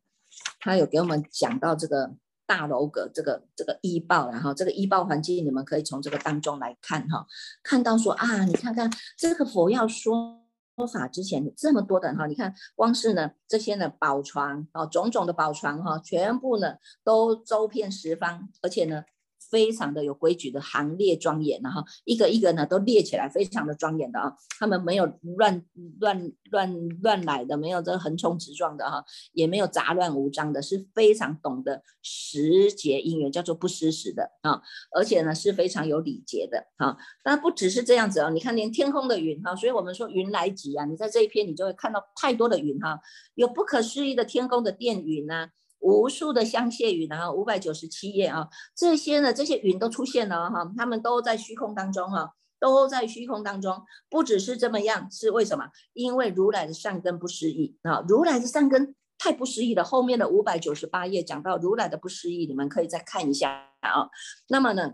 [0.60, 2.16] 他有给我们讲到这个。
[2.48, 7.26] 大楼阁这个这个医报，然后这个医报环境，你们可以从这个当中来看哈，
[7.64, 10.41] 看到说啊，你看看这个佛要说
[10.82, 19.04] 说法之前这么多的哈，你看光是呢这些呢宝船啊，种种的宝船哈，全部呢都周遍十方，而且呢。
[19.52, 24.34] 非常的有规矩的行列庄严的哈，一个一个呢都列起来，非常的庄严的啊。
[24.58, 25.06] 他们没有
[25.38, 25.64] 乱
[26.00, 34.62] 乱乱乱来的，没有这横冲直撞的哈，也没有杂乱无章的，是非常懂得时节因缘，叫做不失时的啊。
[34.96, 36.96] 而且呢是非常有礼节的啊。
[37.22, 42.98] 但不只是这样子哦，你看连天空的云哈，所以我们说云来集啊，你在这一篇你就会看到太多的云哈，
[43.36, 45.50] 有不可思议的天空的电云呐。
[45.82, 55.70] 无数的香榭云，然后五百九十七页啊，这些呢，这些云都出现了哈，他们都在虚空当中哈，都在虚空当中，不只是这么样，是为什么？
[55.94, 59.84] 因为如来的善根不思议啊，如来的善根太不思议了。
[59.84, 63.50] 后面的五百九十八页讲到如来的不思议，你们可以再看一下
[63.82, 64.10] 啊。
[64.48, 64.94] 那么呢，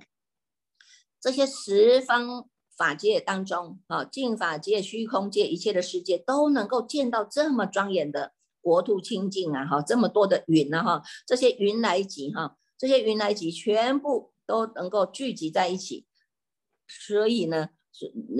[1.19, 2.47] 这些十方
[2.77, 8.31] 法界当中啊，净法界、虚空界一切的世界都能够见到这么庄严的。
[8.61, 16.05] 国土清净啊，哈，这么多的云呢，哈，这些云来集哈，这些云来集全部都能够聚集在一起，
[16.87, 17.69] 所以呢，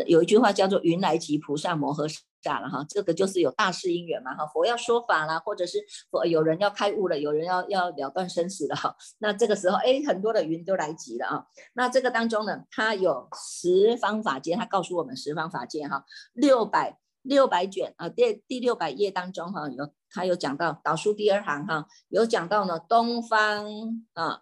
[0.05, 2.07] 有一句话叫做“云来集菩萨摩诃
[2.41, 5.79] 萨”了哈，这个就是有大事因缘嘛，哈，佛要说法了，或者是
[6.11, 16.03] 佛有人要开悟了，有人要要了断生死了哈，那这个时候，哎，很多的云都来集了啊，那这个当中呢，它有十方法界，它告诉我们十方法界哈，
[16.33, 16.99] 六百。
[17.23, 23.65] 六百卷啊，第第六百页当中哈，有他有讲到导数第二行哈，有讲到呢东方
[24.13, 24.41] 啊，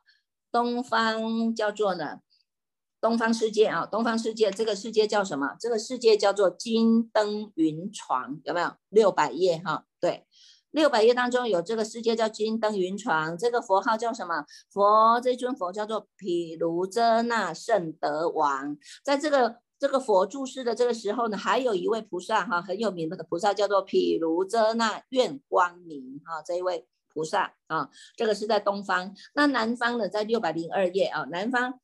[0.51, 2.19] 东方叫做呢
[3.01, 5.55] 东方世界啊，东方世界这个世界叫什么？
[5.59, 8.73] 这个世界叫做金灯云床，有没有？
[8.89, 10.25] 六百页哈，对，
[10.71, 14.45] 六百页当中有这个世界叫金灯云床，这个佛号叫什么？
[14.71, 19.64] 佛这尊佛叫做毗卢遮那圣德王，在这个。
[19.77, 29.13] 这个佛注释的这个时候呢，还有一位菩萨哈，很有名的菩萨叫做毗卢遮那愿光明哈，这一位菩萨啊，这个是在东方。
[29.33, 31.79] 那南方呢，在六百零二页啊，南方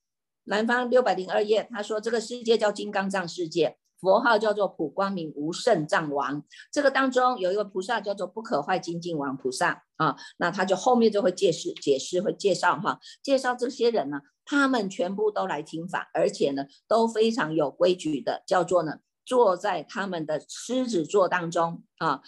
[0.45, 3.77] 南方六百零二页，他说这个世界叫金刚藏世界。
[4.01, 22.21] 佛号叫做普光明无胜藏王，这个当中有一个菩萨叫做不可坏精进王菩萨啊，那他就后面就会解释解释会介绍哈，介绍这些人呢，他们全部都来听法，而且呢都非常有规矩的，叫做呢坐在他们的狮子座当中啊，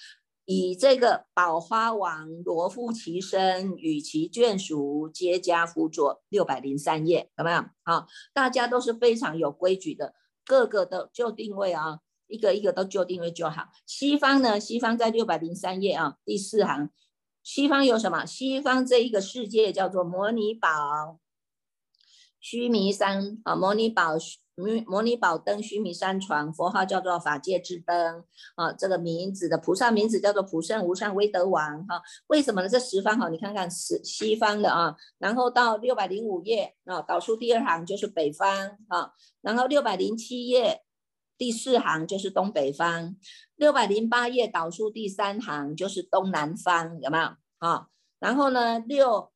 [0.45, 7.65] 以这个宝花王罗敷其身，与其眷属皆加辅佐，六百零三页有没有？
[7.83, 10.13] 好，大家都是非常有规矩的。
[10.45, 13.69] 各个都就定位啊，一个一个都就定位就好。
[13.85, 16.89] 西方呢，西方在六百零三页啊，第四行，
[17.43, 18.25] 西方有什么？
[18.25, 21.19] 西方这一个世界叫做模拟宝，
[22.43, 24.19] 须弥山啊，摩尼宝。
[24.55, 31.99] 摩摩尼宝灯须弥山床，佛号叫做法界之灯啊，这个名字的菩萨名字叫做普胜无上威德王哈。
[32.27, 32.69] 为什么呢？
[32.69, 40.83] 这十方哈，你看看是西方的啊，然后到六百零五页啊，导数第二行就是北方啊，然后六百零七页
[41.35, 43.15] 第四行就是东北方，
[43.55, 47.23] 六百零八页导数第三行就是东南方，有没有
[47.57, 47.87] 啊？
[48.19, 49.32] 然后呢六。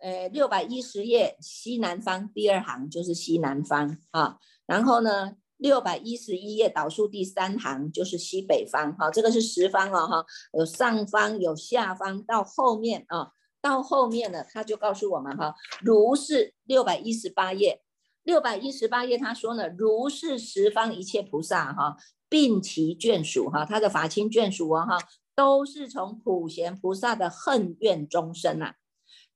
[0.00, 17.82] 呃，六百一十页西南方第二行就是西南方啊，然后呢，六百一十一页导数第三行就是西北方哈，这个是十方哦哈，有上方有下方，到后面啊，到后面呢，他就告诉我们哈，如是六百一十八页，
[18.22, 21.96] 六百一十八页他说呢，如是十方一切菩萨哈，
[22.28, 24.96] 并其眷属哈，他的法亲眷属哦哈，
[25.34, 28.76] 都是从普贤菩萨的恨怨中生啊。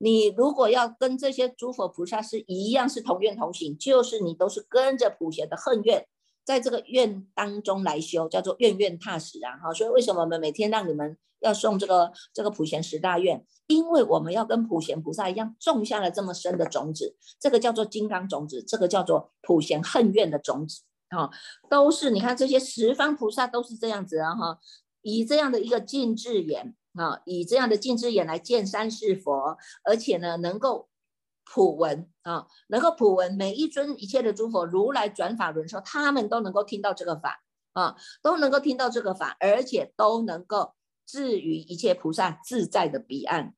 [0.05, 6.05] 你如果要跟这些诸佛菩萨是一样，是同愿同行，就是你都是跟着普贤的恨愿，
[6.45, 9.57] 在这个愿当中来修，叫做愿愿踏实啊！
[9.63, 13.47] 哈，所以为什么我们每天让你们要送这个这个普贤十大愿？
[13.69, 21.31] 因为我们要跟普贤菩萨一样，种下了这么深的种子，这个叫做金刚种子，这个叫做普贤恨愿的种子啊，
[21.71, 24.35] 都是你看这些十方菩萨都是这样子啊！
[24.35, 24.59] 哈，
[25.03, 26.75] 以这样的一个静智眼。
[26.95, 30.91] 啊，以这样的镜之眼来见三世佛，而且呢，能够
[31.45, 40.75] 普闻啊，能够普闻每一尊一切的诸佛如来转法轮说，他们都能够听到这个法，啊，都能够听到这个法，而且都能够
[41.07, 43.55] 置于一切菩萨自在的彼岸，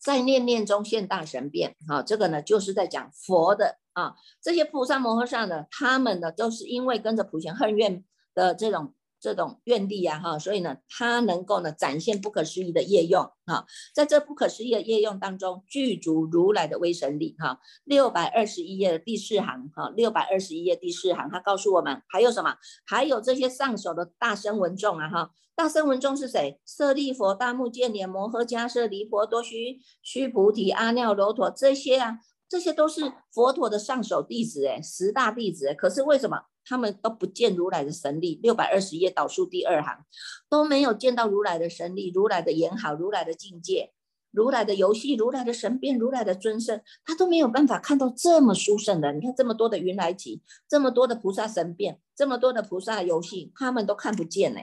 [0.00, 1.76] 在念念中现大神变。
[1.86, 8.04] 啊，这个呢就是在讲佛的啊，这些菩萨摩诃萨呢，他们呢都是因为跟着普贤恨愿
[8.34, 8.94] 的这种。
[9.20, 13.64] 这种愿力呀，哈，所以呢，它能够呢展现不可思议的业用啊，
[13.94, 17.58] 在这不可思议的业用当中，具足如来的威神力哈。
[17.84, 22.54] 六百二十一页的第四行哈，六百二十一页第四行，他告诉我们还有什么？
[22.86, 26.60] 还有这些上首的大声闻众啊，哈，大声闻众是谁？
[26.64, 35.74] 舍利佛、大目犍连、摩诃迦舍、离婆多须、须菩提、阿耨罗陀这些啊，这些都是佛陀的上首弟子哎，十大弟子。
[35.74, 36.42] 可是为什么？
[36.68, 40.04] 他们都不见如来的神力，六百二十页倒数第二行
[40.50, 43.92] 都没有见到如来的神力，如来的言好，如来的境界，
[44.30, 49.12] 如来的游戏，如来的神变，如来的尊胜，他都没有办法看到这么殊胜的。
[49.14, 54.60] 你看这么多的云来集，这么多的菩萨神变，这么多的菩萨游戏，他们都看不见呢。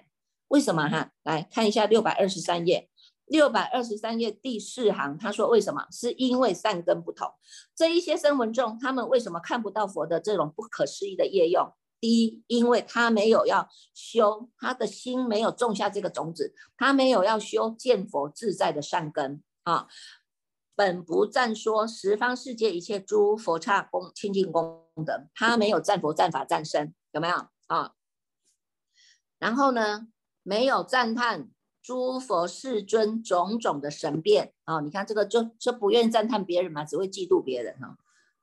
[0.49, 1.11] 为什么哈？
[1.23, 2.87] 来看一下六百二十三页，
[3.25, 5.87] 六百二十三页第四行，他说为什么？
[5.91, 7.27] 是因为善根不同。
[7.75, 11.73] 这一些声闻众，他们为什么看不到佛的这种不可思议的业用？
[12.05, 19.87] 一，因为他没有要修，他的心没有种下这个种子，他没有要修见佛自在的善根啊。
[20.77, 27.35] 本不赞说十方世界一切诸佛刹功清净功德，他没有赞佛赞法赞身，有没有
[27.67, 27.93] 啊？
[29.39, 30.07] 然后呢，
[30.43, 31.49] 没有赞叹
[31.81, 34.81] 诸佛世尊种种的神变啊。
[34.81, 37.97] 你看这个就就不愿意赞叹别人嘛，只会嫉妒别人哈。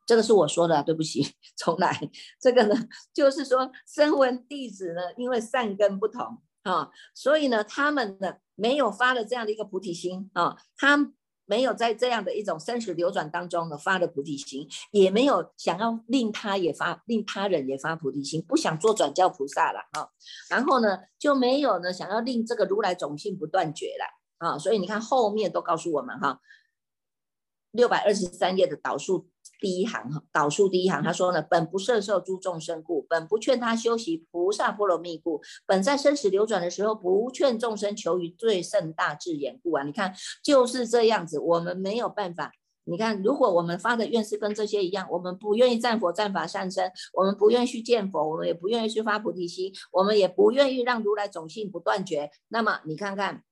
[0.04, 1.22] 这个是我说的，对不起，
[1.56, 2.10] 重来。
[2.40, 2.74] 这个呢，
[3.14, 11.12] 就是说声闻弟子呢，因为善根不同啊，所以呢，他们呢没有发了这样的一个菩提心啊，他
[11.44, 20.08] 没有在这样的一种生死流转当中呢发了菩提心，也没有想要令他也发，令他人也发菩提心，不想做转教菩萨了啊。
[20.50, 24.58] 然后呢，就没有呢想要令这个如来种性不断绝了啊。
[24.58, 26.40] 所以你看后面都告诉我们哈，
[27.72, 29.28] 六百二十三页的导数。
[29.62, 39.84] 第一行哈，导数第一行，他说呢，本不摄受诸众生故，本不劝他修习菩萨波罗蜜故，本在生死流转的时候不劝众生求于最胜大智眼故啊！
[39.84, 42.50] 你看就是这样子，我们没有办法。
[42.84, 52.32] 你看，如果我们发的愿是跟这些一样，我们不愿意战佛战法善身，我们不愿意去见佛，我们也不愿意去发菩提心，我们也不愿意让如来种性不断绝。
[52.48, 53.44] 那么你看看。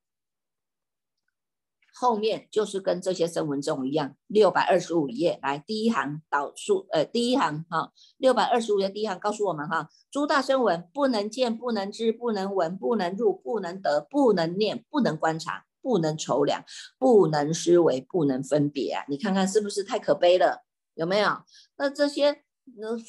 [2.01, 16.65] 后面就是跟这些声闻众一样，六百二十五页来第一行导数，呃，第一行哈，六百二十五页第一行告诉我们哈，诸大声闻不能见，不能知，不能闻，不能入，不能得，不能念，不能观察，不能筹量，
[16.99, 19.05] 不能思维，不能分别啊！
[19.07, 20.65] 你看看是不是太可悲了？
[20.95, 21.31] 有没有？
[21.77, 22.45] 那这些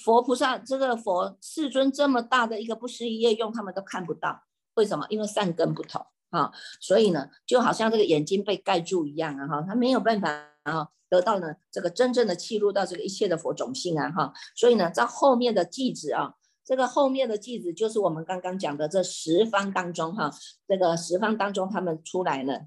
[0.03, 5.05] 佛菩萨，这个佛世尊这么大的一个不思议业用，他们都看不到，为什么？
[5.07, 6.05] 因为善根不同。
[6.31, 10.29] 啊，所以呢，就好像这个眼睛被盖住一样啊，哈，他没有办法
[10.63, 16.33] 啊，得到呢这个真正的契入到这个一切的佛种性啊，哈，所以呢，在后面的句子啊，
[16.65, 20.33] 这个后面的句子就是我们刚刚讲的这十方当中哈，
[20.67, 22.61] 这个十方当中他们出来呢，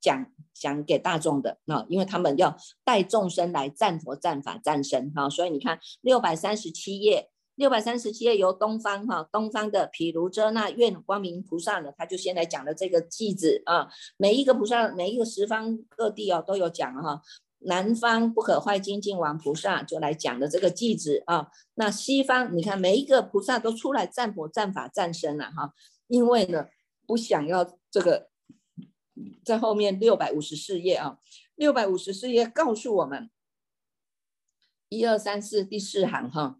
[0.00, 7.30] 讲讲给大众的啊，因为他们要带众生来赞佛、赞法、赞身哈，所以你看六百三十七页。
[7.60, 13.86] 六百三十七页由东方哈，东方的毗卢遮那愿光明菩萨呢，他就先来讲了这个句子啊。
[14.16, 17.20] 每一个菩萨，每一个十方各地哦都有讲哈。
[17.58, 21.48] 南方不可坏精进王菩萨就来讲的这个句子啊。
[21.74, 25.74] 那西方你看每一个菩萨都出来赞佛、赞法、赞身了哈。
[26.06, 26.68] 因为呢
[27.06, 28.30] 不想要这个，
[29.44, 31.18] 在后面六百五十四页啊，
[31.56, 33.28] 六百五十四页告诉我们，
[34.88, 36.56] 一二三四第四行哈。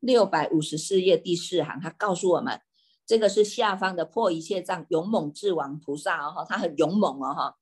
[0.00, 2.60] 六百五十四页第四行，他告诉我们，
[3.06, 7.56] 这个是下方的破一切障勇猛智王菩萨哦，他很勇猛哦哈，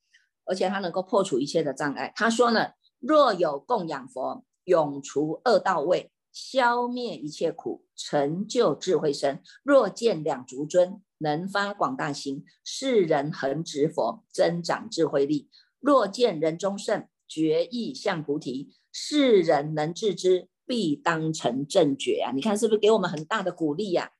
[0.45, 2.12] 而且他能够破除一切的障碍。
[2.14, 15.49] 他说呢，若有供养佛，永除恶道位，消灭一切苦，成就智慧身；若见两足尊，能发广大心，世人恒执佛，增长智慧力；
[15.80, 20.49] 若见人中圣，觉意向菩提，世人能治之。
[20.67, 22.33] 必当成正觉啊！
[22.35, 24.11] 你看是不是给我们很大的鼓励呀？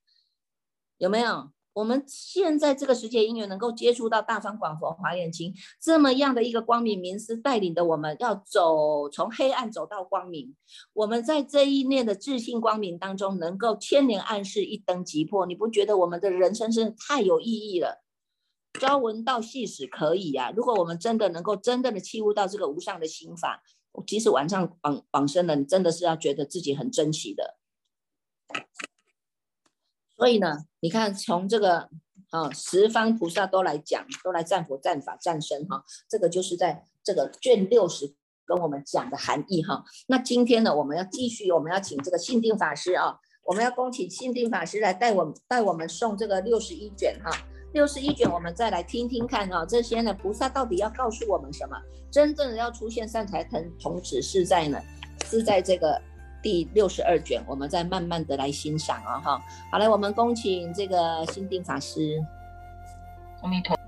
[0.99, 1.51] 有没有？
[1.75, 10.55] 我们现在这个时节因缘能够接触到大方广佛华严经这么样的一个光明名师带领的，我们要走从黑暗走到光明。
[10.95, 15.45] 我们在这一念的自信光明当中，能够千年暗示一灯即破。
[15.45, 18.03] 你不觉得我们的人生是太有意义了？
[18.81, 20.51] 朝闻道细史可以呀。
[20.57, 23.63] 如果我们真的能够真正的契悟到这个无上的心法。
[24.05, 27.57] 即使晚上绑绑身了，你真的是要觉得自己很珍惜的。
[30.17, 31.91] 所以呢，你看从这个
[32.31, 39.85] 啊十方菩萨都来讲，都来赞佛、赞法、赞身哈，这个就是在这个卷六十跟我们讲的含义哈。
[40.09, 47.31] 那今天呢，我们要继续，我们要请这个信定法师啊，我们要恭请信定法师来带我们带我们送这个六十一卷哈。
[47.77, 51.77] 六十一卷，我们再来听听看啊，这些呢菩萨到底要告诉我们什么？
[52.11, 54.81] 真正的要出现善财童童子是在呢，
[55.27, 56.01] 是在这个
[56.43, 59.43] 第六十二卷，我们再慢慢的来欣赏啊哈。
[59.71, 62.19] 好嘞，我们恭请这个心定法师。
[63.43, 63.79] 阿弥陀